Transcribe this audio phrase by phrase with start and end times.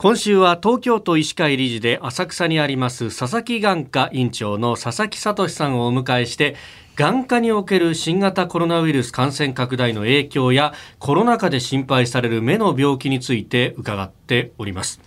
[0.00, 6.54] 今週は東京都医師会理事で浅草にあります佐々木眼科院長の佐々木聡さんをお迎えして
[6.94, 15.00] 眼科における新型コロナウイルス感染拡大の影響やコロナ禍で心配される目の病気について伺っております。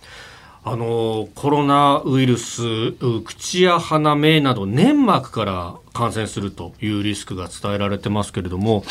[0.62, 2.92] あのコロナウイルス
[3.24, 8.84] 口や鼻目など粘膜から感染するというリスクが伝えられてますけれども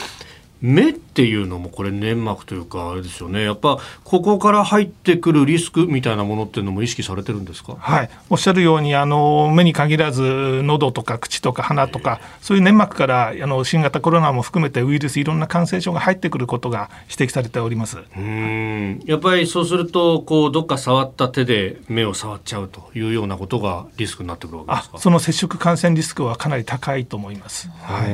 [0.61, 3.43] 目っていうのもこれ粘膜というかあれですよね。
[3.43, 7.75] やっぱここから入ってくるリスクみたいなものっていうのも意識されてるんですか？
[7.79, 8.09] はい。
[8.29, 10.21] おっしゃるようにあの目に限らず
[10.63, 17.97] 喉とか口とか鼻とかそういう粘膜からあの新型コロナも含めてウイルスいろんな感染症が入ってくることが指摘されております。
[18.15, 19.01] うん。
[19.05, 24.99] やっぱりそうするとこうどっか触った手で目を触っちゃうというようなことがリスクになってくるわけですか？
[24.99, 27.67] その接触感染リスクはかなり高いと思います。
[27.81, 28.11] はい、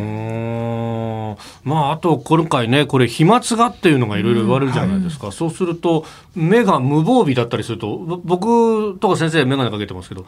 [1.63, 6.05] まああと今回ねこれ飛沫がっていうのがいろいろ言われるじゃないですか、うんはい、そうすると
[6.35, 10.25] 目が無防備だったりすると僕とか先生眼鏡かけてますけど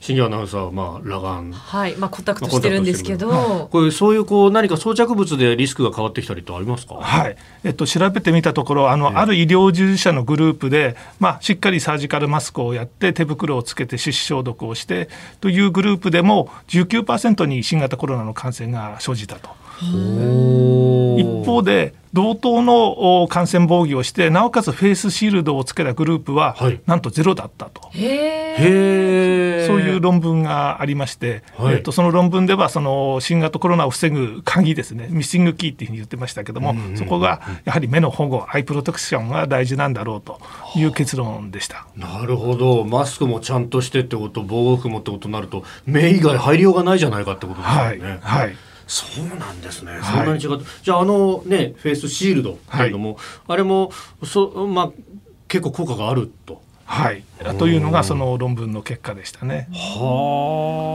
[0.00, 1.52] 新庄アナウンサーはまあ裸眼。
[1.52, 1.96] はい。
[1.96, 2.94] まあコンタクトしてるんで。
[2.94, 6.94] すけど、まあ、これそういうこう何か装着物でリスクが変わってきたりとありますか？
[6.94, 7.36] はい。
[7.64, 15.08] えっと調べてみたところあの、ある医療従事者のグループでまあしっかりサージカルマスクをやって手袋をつけて手指消毒をして
[15.40, 19.50] というグループでも19%に新型コロナの感染が生じたと。
[19.80, 27.90] 一方で同等の感染防御をしてなおかつフェイスシールドをつけたグループは、はい、なんとゼロだったと。
[27.92, 35.08] そういう論文がありまして、はい、えっと、その論文ではその新型コロナを防ぐ鍵ですね。
[35.10, 40.40] ミッシングキーっていうふうに言ってましたけども、うんうんうん、そこがやはり目の保護アイプロテクションが大事なんだろうと
[40.74, 41.86] いう結論でした。
[41.94, 42.84] なるほど。
[42.84, 48.18] マスクもちゃんとしてってこと防護服もってことになると目以外入りようがないじゃないかってことですよね。
[48.22, 48.56] はい、はい
[48.88, 50.00] そうなんですね。
[50.02, 50.52] そんなに違う。
[50.52, 53.92] はい、じゃああのねフェイスシールドっていうのも、はい、あれも
[54.24, 54.90] そまあ
[55.46, 56.66] 結構効果があると。
[56.84, 57.22] はい。
[57.58, 59.68] というのがその論文の結果でしたね。
[59.70, 60.88] は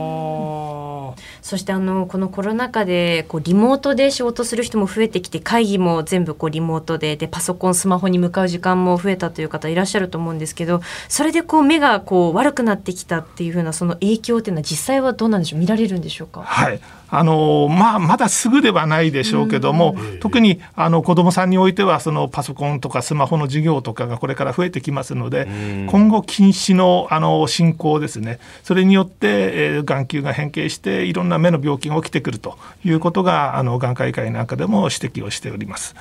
[1.16, 1.20] あ。
[1.40, 15.60] そしてあのこのコロナ禍でこうリモートで仕事する人も増えてきて会議も全部こうリモートででパソコンスマホに向かう時間も増えたという方いらっしゃると思うんですけどそれでこう目がこう悪くなってきたっていうふうなその影響っていうのは実際はどうなんでしょう？
[15.60, 16.42] 見られるんでしょうか？
[16.42, 25.46] はいあのまあ、まだすぐではないでしょうけども、特にあの子どもさんにおいてはそのパソコンとかスマホの授業とかがこれから増えてきますので、
[25.88, 28.38] 今後近視のあの進行ですね。
[28.62, 35.94] それによって、えー、眼球が変形していろんな目の病気が起きてくるということがあの眼科医会なんかでも指摘をしております。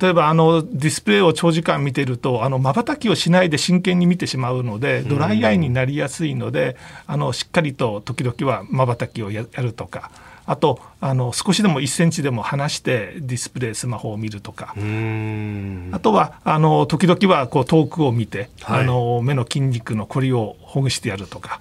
[0.00, 10.10] 例えばあのディスプレイを長時間見てるとまばたきをしないで真剣に見てしまうのでドライアイになりやすいのであのしっかりと時々はまばたきをやるとか。
[10.46, 21.60] あとあの少しでも1センチでも離してディスプレイスマホを見るとかあとはあの時々はこう遠くを見て、はい、あの目の筋肉のこりをほぐしてやるとか。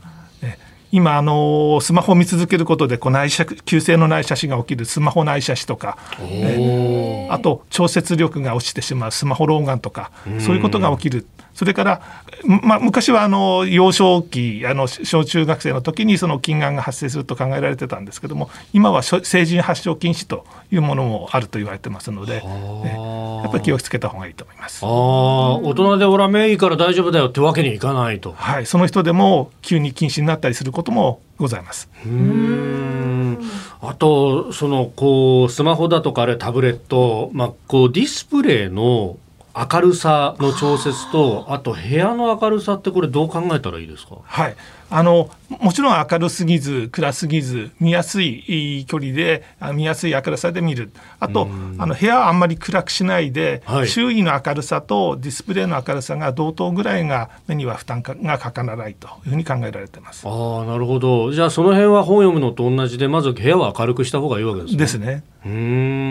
[0.91, 11.27] 今あのスマホを見続けることでこう内斜急性の内斜視が起きるスマホ内斜視とか、ね、あと調節力が落ちてしまうスマホ老眼とかそういうことが起きる
[11.59, 12.01] それから、
[12.45, 24.85] まあ、昔はあの幼少期あの小中学生の時にその近眼が発生すると考えられてたんですけども今は成人発症禁止というものもあると言われてますので、ね、やっぱり気をつけた方がいいと思います。
[24.85, 28.31] あ大人でおら目いいから大丈夫だよってわけにいかないと。
[28.37, 31.89] はい、その人でも急に禁止になったりすることもございます。
[32.05, 33.37] うん
[33.81, 39.17] あとそのこうスマホだとかあれタブレット、まあ、こうディスプレイの
[39.55, 44.17] 明るさの調節とあと部屋の明るさってこれどう考えたらいいですか？
[44.23, 44.55] はい。
[44.91, 45.29] あの
[45.59, 49.43] もちろん明るすぎず暗すぎず見やすい距離で
[49.73, 50.91] 見やすい明るさで見る。
[51.19, 60.27] あとあの部屋はあんまり暗くしないで、はい、周囲の明るさとディスプレイの明るさが同等ぐらいが目には負担がかからないというふうに考えられてます。
[60.27, 61.31] あなるほど。
[61.33, 64.77] じゃあその辺は本読むのと同じでまず部屋は明るくした方がいいわけですね。
[64.77, 65.23] ですね。
[65.45, 66.08] うん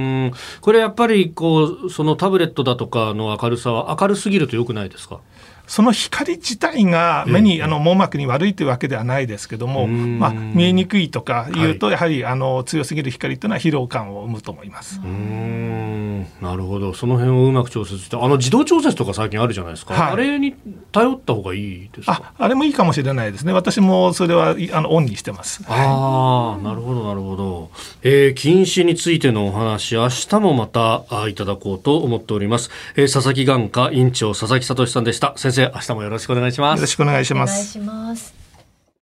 [0.61, 5.21] これやっぱりこうそのタブレットだとかの明るさは明るすぎるとよくないですか？
[5.67, 14.99] その光自体が目に、あの網膜に悪いというわけではないですけども、まあ、見えにくいとかいうと、やはりあの強すぎる光というのは疲労感を生むと思います。
[16.41, 16.95] なるほど。
[16.95, 20.55] その辺をうまく調節してあの自動調節とか最近あるじゃないですか、はい、あれに
[20.93, 22.33] 頼った方がいいですか？
[22.39, 23.53] ああれもいいかもしれないですね。
[23.53, 25.63] 私もそれはあのオンにしてます。
[25.69, 27.71] ああなるほどなるほど、
[28.03, 35.35] えー、禁止についてのお話明日もまたいただこうと思っております、えー、佐々木眼科院長佐々木聡さんでした。
[35.37, 36.79] 先生明日もよろしくお願いします。
[36.79, 37.79] よろしくお願いします。
[37.79, 38.48] お願いします